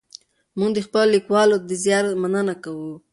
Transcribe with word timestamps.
موږ 0.57 0.71
د 0.75 0.79
خپلو 0.87 1.11
لیکوالو 1.15 1.55
د 1.69 1.71
زیار 1.83 2.05
مننه 2.21 2.55
کوو. 2.63 2.91